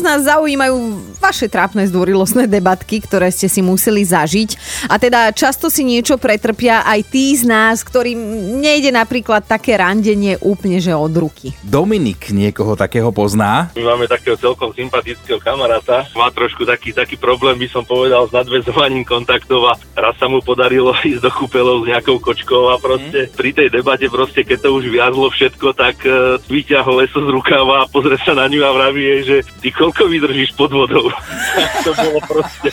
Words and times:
Dnes 0.00 0.16
nás 0.16 0.32
zaujímajú 0.32 0.76
vaše 1.20 1.44
trápne 1.44 1.84
zdvorilostné 1.84 2.48
debatky, 2.48 3.04
ktoré 3.04 3.28
ste 3.28 3.52
si 3.52 3.60
museli 3.60 4.00
zažiť. 4.00 4.56
A 4.88 4.96
teda 4.96 5.28
často 5.36 5.68
si 5.68 5.84
niečo 5.84 6.16
pretrpia 6.16 6.80
aj 6.88 7.12
tí 7.12 7.36
z 7.36 7.44
nás, 7.44 7.84
ktorým 7.84 8.16
nejde 8.64 8.96
napríklad 8.96 9.44
také 9.44 9.76
randenie 9.76 10.40
úplne 10.40 10.80
že 10.80 10.96
od 10.96 11.12
ruky. 11.12 11.52
Dominik 11.60 12.32
niekoho 12.32 12.80
takého 12.80 13.12
pozná. 13.12 13.68
My 13.76 13.92
máme 13.92 14.08
takého 14.08 14.40
celkom 14.40 14.72
sympatického 14.72 15.36
kamaráta. 15.36 16.08
Má 16.16 16.32
trošku 16.32 16.64
taký, 16.64 16.96
taký 16.96 17.20
problém, 17.20 17.60
by 17.60 17.68
som 17.68 17.84
povedal, 17.84 18.24
s 18.24 18.32
nadvezovaním 18.32 19.04
kontaktov 19.04 19.68
a 19.68 19.76
raz 20.00 20.16
sa 20.16 20.32
mu 20.32 20.40
podarilo 20.40 20.96
ísť 21.12 21.20
do 21.20 21.28
kúpeľov 21.28 21.84
s 21.84 21.88
nejakou 21.92 22.16
kočkou 22.16 22.72
a 22.72 22.80
proste 22.80 23.28
mm. 23.28 23.36
pri 23.36 23.52
tej 23.52 23.68
debate 23.68 24.08
proste, 24.08 24.48
keď 24.48 24.64
to 24.64 24.80
už 24.80 24.88
viazlo 24.88 25.28
všetko, 25.28 25.76
tak 25.76 26.00
uh, 26.08 26.40
vyťahol 26.48 27.04
leso 27.04 27.20
z 27.20 27.28
rukáva 27.28 27.84
a 27.84 27.90
pozrie 27.92 28.16
sa 28.24 28.32
na 28.32 28.48
ňu 28.48 28.64
a 28.64 28.72
vraví 28.72 29.04
jej, 29.04 29.22
že 29.28 29.36
ty 29.60 29.68
koľko 29.90 30.06
vydržíš 30.06 30.54
pod 30.54 30.70
vodou. 30.70 31.10
to 31.84 31.90
bolo 31.98 32.22
proste... 32.30 32.70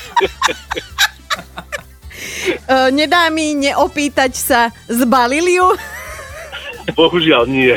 Uh, 2.69 2.93
nedá 2.99 3.33
mi 3.33 3.57
neopýtať 3.57 4.37
sa, 4.37 4.69
zbalili 4.85 5.57
ju? 5.57 5.73
Bohužiaľ 6.93 7.49
nie. 7.49 7.73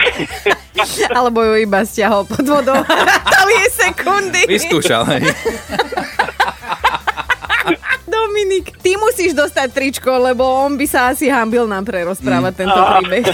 Alebo 1.17 1.41
ju 1.43 1.65
iba 1.65 1.83
stiahol 1.89 2.29
pod 2.29 2.45
vodou. 2.45 2.85
Rátali 2.85 3.53
jej 3.65 3.71
sekundy. 3.75 4.41
Vyskúšal, 4.45 5.03
hej. 5.17 5.25
Dominik, 8.07 8.77
ty 8.85 8.95
musíš 9.01 9.33
dostať 9.33 9.69
tričko, 9.73 10.15
lebo 10.21 10.45
on 10.45 10.77
by 10.77 10.87
sa 10.87 11.11
asi 11.11 11.33
hambil 11.33 11.65
nám 11.65 11.89
prerozprávať 11.89 12.53
mm. 12.55 12.59
tento 12.61 12.81
príbeh. 12.81 13.27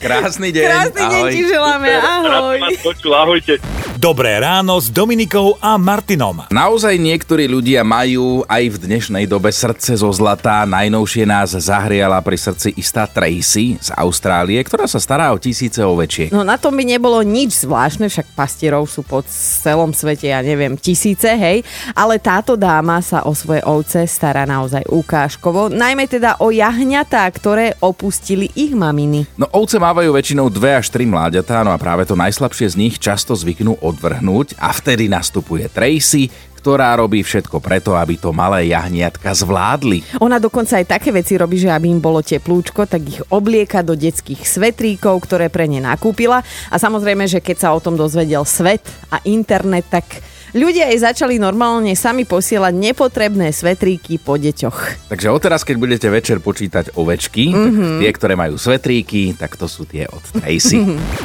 Krásny 0.00 0.48
deň. 0.54 0.64
Krásny 0.66 1.02
deň 1.02 1.22
ahoj. 1.22 1.32
ti 1.32 1.42
želáme, 1.48 1.88
ahoj. 1.98 2.58
Počul, 2.80 3.12
ahojte. 3.12 3.54
Dobré 3.96 4.36
ráno 4.36 4.76
s 4.76 4.92
Dominikou 4.92 5.56
a 5.56 5.80
Martinom. 5.80 6.44
Naozaj 6.52 7.00
niektorí 7.00 7.48
ľudia 7.48 7.80
majú 7.80 8.44
aj 8.44 8.76
v 8.76 8.76
dnešnej 8.76 9.24
dobe 9.24 9.48
srdce 9.48 9.96
zo 9.96 10.12
zlata. 10.12 10.68
Najnovšie 10.68 11.24
nás 11.24 11.56
zahriala 11.56 12.20
pri 12.20 12.36
srdci 12.36 12.76
istá 12.76 13.08
Tracy 13.08 13.80
z 13.80 13.88
Austrálie, 13.96 14.60
ktorá 14.60 14.84
sa 14.84 15.00
stará 15.00 15.32
o 15.32 15.40
tisíce 15.40 15.80
ovečiek. 15.80 16.28
No 16.28 16.44
na 16.44 16.60
tom 16.60 16.76
by 16.76 16.84
nebolo 16.84 17.24
nič 17.24 17.64
zvláštne, 17.64 18.12
však 18.12 18.36
pastierov 18.36 18.84
sú 18.84 19.00
po 19.00 19.24
celom 19.32 19.96
svete, 19.96 20.28
ja 20.28 20.44
neviem, 20.44 20.76
tisíce, 20.76 21.32
hej. 21.32 21.64
Ale 21.96 22.20
táto 22.20 22.52
dáma 22.52 23.00
sa 23.00 23.24
o 23.24 23.32
svoje 23.32 23.64
ovce 23.64 24.04
stará 24.04 24.44
naozaj 24.44 24.84
ukážkovo, 24.92 25.72
najmä 25.72 26.04
teda 26.04 26.36
o 26.44 26.52
jahňatá, 26.52 27.24
ktoré 27.32 27.72
opustili 27.80 28.52
ich 28.52 28.76
maminy. 28.76 29.24
No 29.40 29.48
ovce 29.66 29.82
mávajú 29.82 30.14
väčšinou 30.14 30.46
dve 30.46 30.78
až 30.78 30.94
tri 30.94 31.10
mláďatá, 31.10 31.66
no 31.66 31.74
a 31.74 31.82
práve 31.82 32.06
to 32.06 32.14
najslabšie 32.14 32.70
z 32.70 32.78
nich 32.78 33.02
často 33.02 33.34
zvyknú 33.34 33.82
odvrhnúť 33.82 34.54
a 34.62 34.70
vtedy 34.70 35.10
nastupuje 35.10 35.66
Tracy, 35.66 36.30
ktorá 36.62 36.94
robí 36.94 37.26
všetko 37.26 37.58
preto, 37.58 37.98
aby 37.98 38.14
to 38.14 38.30
malé 38.30 38.70
jahniatka 38.70 39.34
zvládli. 39.34 40.06
Ona 40.22 40.38
dokonca 40.38 40.78
aj 40.78 40.86
také 40.86 41.10
veci 41.10 41.34
robí, 41.34 41.58
že 41.58 41.74
aby 41.74 41.90
im 41.90 41.98
bolo 41.98 42.22
teplúčko, 42.22 42.86
tak 42.86 43.10
ich 43.10 43.18
oblieka 43.26 43.82
do 43.82 43.98
detských 43.98 44.46
svetríkov, 44.46 45.26
ktoré 45.26 45.50
pre 45.50 45.66
ne 45.66 45.82
nakúpila. 45.82 46.46
A 46.70 46.76
samozrejme, 46.78 47.26
že 47.26 47.42
keď 47.42 47.66
sa 47.66 47.74
o 47.74 47.82
tom 47.82 47.98
dozvedel 47.98 48.46
svet 48.46 48.86
a 49.10 49.18
internet, 49.26 49.90
tak 49.90 50.06
ľudia 50.52 50.92
jej 50.92 51.00
začali 51.00 51.40
normálne 51.40 51.96
sami 51.96 52.28
posielať 52.28 52.74
nepotrebné 52.76 53.50
svetríky 53.50 54.20
po 54.20 54.36
deťoch. 54.36 55.08
Takže 55.10 55.32
odteraz, 55.32 55.64
keď 55.64 55.76
budete 55.80 56.08
večer 56.12 56.38
počítať 56.44 56.94
ovečky, 56.94 57.50
mm-hmm. 57.50 57.72
tak 57.72 57.90
tie, 58.02 58.10
ktoré 58.12 58.34
majú 58.36 58.54
svetríky, 58.60 59.34
tak 59.34 59.56
to 59.56 59.66
sú 59.66 59.88
tie 59.88 60.06
od 60.06 60.22
Tracy. 60.36 60.82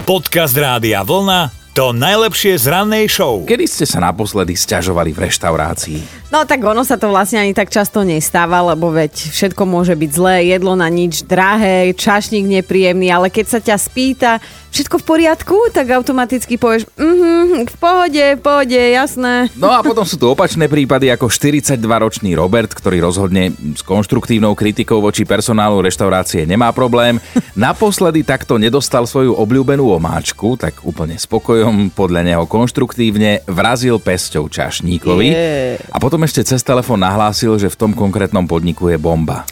Podcast 0.09 0.55
Rádia 0.55 1.03
Vlna. 1.03 1.53
To 1.71 1.95
najlepšie 1.95 2.59
z 2.59 2.67
rannej 2.67 3.07
show. 3.07 3.47
Kedy 3.47 3.63
ste 3.63 3.87
sa 3.87 4.03
naposledy 4.03 4.59
sťažovali 4.59 5.15
v 5.15 5.19
reštaurácii? 5.23 6.20
No 6.31 6.47
tak 6.47 6.63
ono 6.63 6.87
sa 6.87 6.95
to 6.95 7.11
vlastne 7.11 7.43
ani 7.43 7.51
tak 7.51 7.67
často 7.67 8.07
nestáva, 8.07 8.63
lebo 8.63 8.87
veď 8.87 9.11
všetko 9.11 9.67
môže 9.67 9.91
byť 9.99 10.11
zlé, 10.15 10.35
jedlo 10.47 10.79
na 10.79 10.87
nič 10.87 11.27
drahé, 11.27 11.91
čašník 11.91 12.47
nepríjemný, 12.47 13.11
ale 13.11 13.27
keď 13.27 13.45
sa 13.51 13.59
ťa 13.59 13.75
spýta, 13.75 14.31
všetko 14.71 15.03
v 15.03 15.05
poriadku, 15.05 15.55
tak 15.75 15.91
automaticky 15.91 16.55
povieš, 16.55 16.87
mhm, 16.95 17.67
v 17.67 17.75
pohode, 17.75 18.25
v 18.39 18.41
pohode, 18.41 18.79
jasné. 18.79 19.51
No 19.59 19.75
a 19.75 19.83
potom 19.83 20.07
sú 20.07 20.15
tu 20.15 20.31
opačné 20.31 20.71
prípady 20.71 21.11
ako 21.11 21.27
42-ročný 21.27 22.31
Robert, 22.39 22.71
ktorý 22.71 23.03
rozhodne 23.03 23.51
s 23.75 23.83
konštruktívnou 23.83 24.55
kritikou 24.55 25.03
voči 25.03 25.27
personálu 25.27 25.83
reštaurácie 25.83 26.47
nemá 26.47 26.71
problém. 26.71 27.19
Naposledy 27.59 28.23
takto 28.23 28.55
nedostal 28.55 29.03
svoju 29.03 29.35
obľúbenú 29.35 29.91
omáčku, 29.91 30.55
tak 30.55 30.79
úplne 30.87 31.19
spokojom, 31.19 31.91
podľa 31.91 32.23
neho 32.23 32.43
konštruktívne 32.47 33.43
vrazil 33.51 33.99
pesťou 33.99 34.47
čašníkovi. 34.47 35.27
Je. 35.27 35.75
A 35.91 35.99
potom 35.99 36.20
ešte 36.23 36.45
cez 36.45 36.61
telefón 36.61 37.01
nahlásil, 37.01 37.57
že 37.57 37.71
v 37.71 37.79
tom 37.79 37.91
konkrétnom 37.91 38.45
podniku 38.45 38.89
je 38.89 38.97
bomba. 38.97 39.45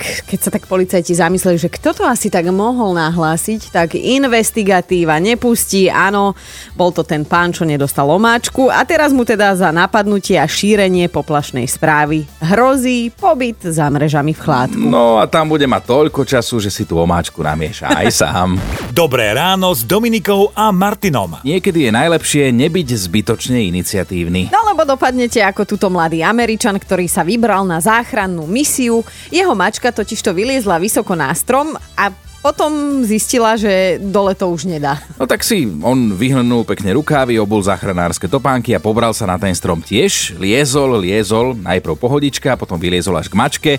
Keď 0.00 0.38
sa 0.38 0.50
tak 0.52 0.68
policajti 0.68 1.16
zamysleli, 1.16 1.56
že 1.56 1.72
kto 1.72 1.96
to 1.96 2.02
asi 2.04 2.28
tak 2.28 2.48
mohol 2.52 2.92
nahlásiť, 2.94 3.72
tak 3.72 3.96
investigatíva 3.96 5.18
nepustí. 5.18 5.88
Áno, 5.88 6.36
bol 6.76 6.92
to 6.92 7.02
ten 7.02 7.24
pán, 7.24 7.50
čo 7.50 7.64
nedostal 7.64 8.06
omáčku 8.12 8.68
a 8.68 8.84
teraz 8.84 9.10
mu 9.10 9.24
teda 9.24 9.56
za 9.56 9.72
napadnutie 9.72 10.36
a 10.36 10.46
šírenie 10.46 11.08
poplašnej 11.08 11.66
správy 11.66 12.28
hrozí 12.44 13.10
pobyt 13.10 13.60
za 13.64 13.88
mrežami 13.90 14.36
v 14.36 14.40
chládku. 14.40 14.86
No 14.86 15.18
a 15.18 15.26
tam 15.26 15.50
bude 15.50 15.64
mať 15.64 15.82
toľko 15.88 16.22
času, 16.22 16.60
že 16.62 16.70
si 16.70 16.84
tú 16.84 17.00
omáčku 17.00 17.42
namieša 17.42 17.96
aj 17.96 18.06
sám. 18.22 18.60
Dobré 18.92 19.32
ráno 19.32 19.72
s 19.74 19.84
Dominikou 19.84 20.52
a 20.54 20.72
Martinom. 20.72 21.40
Niekedy 21.42 21.88
je 21.88 21.92
najlepšie 21.92 22.44
nebyť 22.52 22.88
zbytočne 22.96 23.58
iniciatívny. 23.68 24.48
No 24.52 24.64
lebo 24.68 24.86
dopadnete 24.88 25.42
ako 25.42 25.68
túto 25.68 25.88
mladý 25.92 26.22
Američan, 26.24 26.76
ktorý 26.76 27.08
sa 27.08 27.26
vybral 27.26 27.64
na 27.68 27.82
záchrannú 27.82 28.48
misiu. 28.48 29.04
Jeho 29.28 29.52
mačka 29.52 29.85
totiž 29.92 30.22
to 30.22 30.30
vyliezla 30.34 30.78
vysoko 30.78 31.14
na 31.14 31.34
strom 31.34 31.74
a 31.96 32.10
potom 32.36 33.02
zistila, 33.02 33.58
že 33.58 33.98
dole 33.98 34.30
to 34.38 34.46
už 34.46 34.70
nedá. 34.70 35.02
No 35.18 35.26
tak 35.26 35.42
si 35.42 35.66
on 35.82 36.14
vyhrnul 36.14 36.62
pekne 36.62 36.94
rukávy, 36.94 37.42
obul 37.42 37.58
záchranárske 37.58 38.30
topánky 38.30 38.70
a 38.70 38.78
pobral 38.78 39.10
sa 39.10 39.26
na 39.26 39.34
ten 39.34 39.50
strom 39.50 39.82
tiež. 39.82 40.38
Liezol, 40.38 40.94
liezol, 41.02 41.58
najprv 41.58 41.98
pohodička, 41.98 42.54
potom 42.54 42.78
vyliezol 42.78 43.18
až 43.18 43.26
k 43.26 43.34
mačke, 43.34 43.72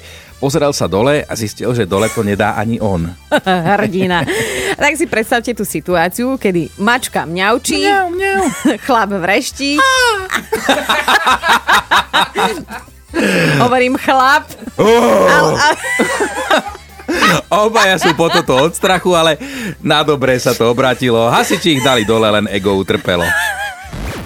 pozeral 0.43 0.75
sa 0.75 0.83
dole 0.83 1.23
a 1.23 1.31
zistil, 1.39 1.71
že 1.71 1.87
dole 1.87 2.11
to 2.11 2.27
nedá 2.27 2.59
ani 2.59 2.75
on. 2.83 3.07
Hrdina. 3.79 4.27
tak 4.75 4.99
si 4.99 5.07
predstavte 5.07 5.55
tú 5.55 5.63
situáciu, 5.63 6.35
kedy 6.35 6.75
mačka 6.75 7.23
mňaučí, 7.23 7.87
Mňau, 7.87 8.05
mňau. 8.11 8.41
chlap 8.83 9.15
vreští. 9.15 9.79
Hovorím 13.63 13.95
chlap. 13.95 14.43
A, 14.77 14.83
a, 17.49 17.65
Obaja 17.65 17.97
sú 17.97 18.13
po 18.13 18.29
toto 18.29 18.53
od 18.53 18.77
strachu, 18.77 19.17
ale 19.17 19.41
na 19.81 20.05
dobré 20.05 20.37
sa 20.37 20.53
to 20.53 20.69
obratilo. 20.69 21.31
Hasiči 21.33 21.79
ich 21.79 21.81
dali 21.81 22.05
dole, 22.05 22.29
len 22.29 22.45
ego 22.51 22.77
utrpelo. 22.77 23.25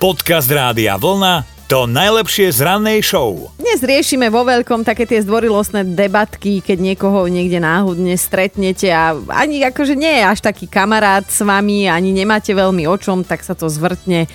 Podcast 0.01 0.51
Rádia 0.51 0.99
Vlna. 0.99 1.47
To 1.71 1.87
najlepšie 1.87 2.51
z 2.51 2.67
rannej 2.67 2.99
show. 2.99 3.47
Dnes 3.55 3.79
riešime 3.79 4.27
vo 4.27 4.43
veľkom 4.43 4.83
také 4.83 5.07
tie 5.07 5.23
zdvorilostné 5.23 5.87
debatky, 5.95 6.59
keď 6.59 6.83
niekoho 6.83 7.31
niekde 7.31 7.63
náhodne 7.63 8.19
stretnete 8.19 8.91
a 8.91 9.15
ani 9.31 9.63
akože 9.63 9.95
nie 9.95 10.19
je 10.19 10.23
až 10.27 10.43
taký 10.43 10.67
kamarát 10.67 11.23
s 11.23 11.39
vami, 11.39 11.87
ani 11.87 12.11
nemáte 12.11 12.51
veľmi 12.51 12.83
o 12.91 12.95
čom, 12.99 13.23
tak 13.23 13.47
sa 13.47 13.55
to 13.55 13.71
zvrtne 13.71 14.27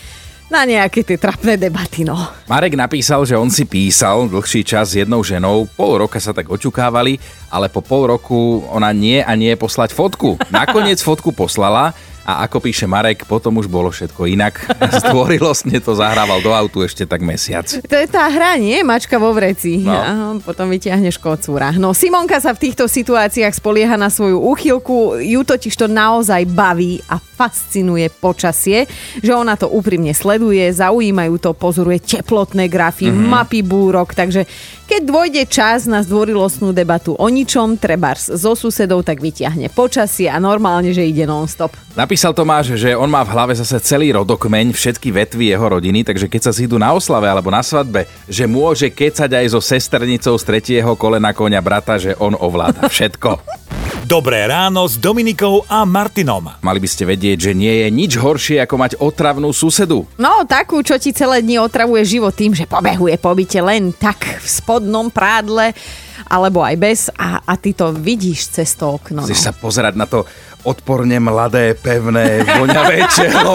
na 0.46 0.62
nejaké 0.62 1.02
tie 1.02 1.18
trapné 1.18 1.58
debaty, 1.58 2.06
no. 2.06 2.14
Marek 2.46 2.78
napísal, 2.78 3.26
že 3.26 3.34
on 3.34 3.50
si 3.50 3.66
písal 3.66 4.30
dlhší 4.30 4.62
čas 4.62 4.94
s 4.94 5.02
jednou 5.02 5.26
ženou, 5.26 5.66
pol 5.74 5.98
roka 5.98 6.22
sa 6.22 6.30
tak 6.30 6.46
oťukávali, 6.46 7.18
ale 7.50 7.66
po 7.66 7.82
pol 7.82 8.14
roku 8.14 8.62
ona 8.70 8.94
nie 8.94 9.18
a 9.22 9.34
nie 9.34 9.58
poslať 9.58 9.90
fotku. 9.90 10.38
Nakoniec 10.54 11.02
fotku 11.02 11.34
poslala 11.34 11.94
a 12.26 12.42
ako 12.42 12.58
píše 12.58 12.90
Marek, 12.90 13.22
potom 13.30 13.62
už 13.62 13.70
bolo 13.70 13.94
všetko 13.94 14.26
inak. 14.26 14.66
Zdvorilostne 15.06 15.78
to 15.78 15.94
zahrával 15.94 16.42
do 16.42 16.50
autu 16.50 16.82
ešte 16.82 17.06
tak 17.06 17.22
mesiac. 17.22 17.70
To 17.70 17.94
je 17.94 18.08
tá 18.10 18.26
hra, 18.26 18.58
nie? 18.58 18.82
Mačka 18.82 19.22
vo 19.22 19.30
vreci. 19.30 19.86
No. 19.86 19.94
A 19.94 20.10
potom 20.42 20.66
vyťahneš 20.66 21.22
kocúra. 21.22 21.70
No 21.78 21.94
Simonka 21.94 22.42
sa 22.42 22.50
v 22.50 22.66
týchto 22.66 22.90
situáciách 22.90 23.54
spolieha 23.54 23.94
na 23.94 24.10
svoju 24.10 24.42
úchylku, 24.42 25.22
ju 25.22 25.40
totiž 25.46 25.78
to 25.78 25.86
naozaj 25.86 26.42
baví 26.50 26.98
a 27.06 27.22
fascinuje 27.22 28.10
počasie, 28.10 28.90
že 29.20 29.30
ona 29.30 29.54
to 29.54 29.70
úprimne 29.70 30.10
sleduje, 30.16 30.72
zaujímajú 30.72 31.36
to, 31.38 31.52
pozoruje 31.52 32.00
teplotné 32.00 32.66
grafy, 32.66 33.12
mm-hmm. 33.12 33.28
mapy 33.28 33.60
búrok, 33.60 34.16
takže 34.16 34.48
keď 34.86 35.02
dôjde 35.02 35.42
čas 35.50 35.90
na 35.90 36.00
zdvorilostnú 36.00 36.70
debatu 36.70 37.18
o 37.18 37.26
ničom, 37.26 37.74
trebárs 37.74 38.30
so 38.30 38.54
susedou, 38.54 39.02
tak 39.02 39.18
vyťahne 39.18 39.66
počasie 39.74 40.30
a 40.30 40.38
normálne, 40.38 40.94
že 40.94 41.02
ide 41.02 41.26
non-stop. 41.26 41.74
Napísal 42.16 42.32
Tomáš, 42.32 42.80
že 42.80 42.96
on 42.96 43.12
má 43.12 43.20
v 43.20 43.36
hlave 43.36 43.52
zase 43.52 43.76
celý 43.84 44.08
rodokmeň, 44.16 44.72
všetky 44.72 45.12
vetvy 45.12 45.52
jeho 45.52 45.68
rodiny, 45.68 46.00
takže 46.00 46.32
keď 46.32 46.48
sa 46.48 46.56
zídu 46.56 46.80
na 46.80 46.96
oslave 46.96 47.28
alebo 47.28 47.52
na 47.52 47.60
svadbe, 47.60 48.08
že 48.24 48.48
môže 48.48 48.88
kecať 48.88 49.28
aj 49.36 49.52
so 49.52 49.60
sesternicou 49.60 50.32
z 50.40 50.48
tretieho 50.48 50.96
kolena 50.96 51.36
konia 51.36 51.60
brata, 51.60 52.00
že 52.00 52.16
on 52.16 52.32
ovláda 52.32 52.88
všetko. 52.88 53.36
Dobré 54.08 54.48
ráno 54.48 54.88
s 54.88 54.96
Dominikou 54.96 55.68
a 55.68 55.84
Martinom. 55.84 56.56
Mali 56.64 56.80
by 56.80 56.88
ste 56.88 57.04
vedieť, 57.04 57.50
že 57.50 57.52
nie 57.52 57.84
je 57.84 57.88
nič 57.92 58.16
horšie 58.16 58.64
ako 58.64 58.74
mať 58.80 58.92
otravnú 58.96 59.52
susedu. 59.52 60.08
No, 60.16 60.40
takú, 60.48 60.80
čo 60.80 60.96
ti 60.96 61.12
celé 61.12 61.44
dni 61.44 61.60
otravuje 61.60 62.16
život 62.16 62.32
tým, 62.32 62.56
že 62.56 62.64
pobehuje 62.64 63.20
po 63.20 63.36
byte 63.36 63.60
len 63.60 63.92
tak 63.92 64.40
v 64.40 64.46
spodnom 64.48 65.12
prádle, 65.12 65.76
alebo 66.26 66.62
aj 66.62 66.76
bez 66.76 67.00
a, 67.14 67.40
a 67.42 67.54
ty 67.56 67.72
to 67.72 67.94
vidíš 67.94 68.58
cez 68.58 68.74
to 68.74 68.98
okno. 68.98 69.22
No. 69.22 69.26
Chceš 69.26 69.50
sa 69.50 69.52
pozerať 69.54 69.94
na 69.94 70.06
to 70.10 70.26
odporne 70.66 71.16
mladé, 71.22 71.78
pevné, 71.78 72.42
voňavé 72.42 73.06
čelo. 73.14 73.54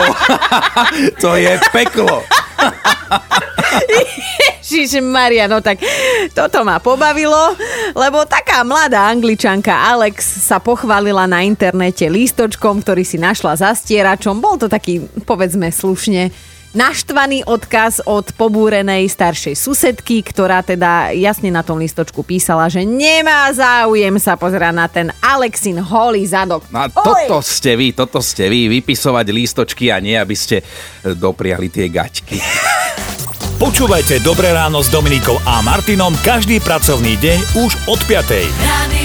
to 1.24 1.36
je 1.36 1.54
peklo. 1.76 2.24
Ježiš 4.72 5.04
Maria, 5.04 5.52
no 5.52 5.60
tak 5.60 5.84
toto 6.32 6.64
ma 6.64 6.80
pobavilo, 6.80 7.60
lebo 7.92 8.24
taká 8.24 8.64
mladá 8.64 9.12
angličanka 9.12 9.68
Alex 9.68 10.48
sa 10.48 10.64
pochválila 10.64 11.28
na 11.28 11.44
internete 11.44 12.08
lístočkom, 12.08 12.80
ktorý 12.80 13.04
si 13.04 13.20
našla 13.20 13.60
za 13.60 13.76
stieračom. 13.76 14.40
Bol 14.40 14.56
to 14.56 14.72
taký, 14.72 15.04
povedzme 15.28 15.68
slušne, 15.76 16.32
naštvaný 16.72 17.44
odkaz 17.48 18.04
od 18.08 18.32
pobúrenej 18.36 19.08
staršej 19.12 19.56
susedky, 19.60 20.24
ktorá 20.24 20.64
teda 20.64 21.12
jasne 21.16 21.52
na 21.52 21.64
tom 21.64 21.80
listočku 21.80 22.24
písala, 22.24 22.72
že 22.72 22.88
nemá 22.88 23.52
záujem 23.52 24.16
sa 24.18 24.40
pozerať 24.40 24.74
na 24.74 24.88
ten 24.88 25.08
Alexin 25.20 25.80
holý 25.80 26.24
zadok. 26.24 26.64
No 26.72 26.84
a 26.84 26.88
toto 26.88 27.44
ste 27.44 27.76
vy, 27.76 27.92
toto 27.92 28.24
ste 28.24 28.48
vy, 28.48 28.72
vypisovať 28.72 29.26
lístočky 29.32 29.92
a 29.92 30.00
nie, 30.00 30.16
aby 30.16 30.36
ste 30.36 30.64
dopriali 31.04 31.68
tie 31.68 31.92
gaťky. 31.92 32.40
Počúvajte 33.62 34.26
Dobré 34.26 34.50
ráno 34.58 34.82
s 34.82 34.90
Dominikou 34.90 35.38
a 35.46 35.62
Martinom 35.62 36.18
každý 36.26 36.58
pracovný 36.58 37.14
deň 37.22 37.40
už 37.62 37.72
od 37.86 38.00
5. 38.10 38.50
Radio 38.58 39.01